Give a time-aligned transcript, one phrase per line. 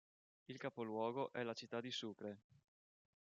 [0.47, 2.39] Il capoluogo è la città di Sucre.